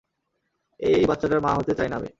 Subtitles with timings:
[0.79, 2.09] এই বাচ্চাটার মা হতে চাই না আমি!